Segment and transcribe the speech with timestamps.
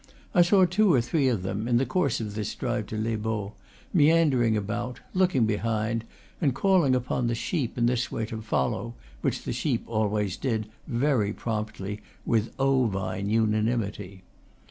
[0.33, 3.17] I saw two or three of them, in the course of this drive to Les
[3.17, 3.51] Baux,
[3.93, 6.05] meandering about, looking behind,
[6.41, 10.67] and calling upon the sheep in this way to follow, which the sheep always did,
[10.87, 14.23] very promptly, with ovine unanimity.